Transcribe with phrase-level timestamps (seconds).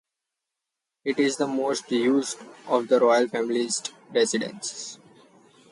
[1.05, 4.97] It is the most used of the Royal Family's residences.